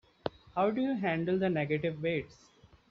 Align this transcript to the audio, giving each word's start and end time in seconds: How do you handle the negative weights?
How 0.55 0.71
do 0.71 0.81
you 0.81 0.95
handle 0.95 1.37
the 1.37 1.51
negative 1.51 2.01
weights? 2.01 2.47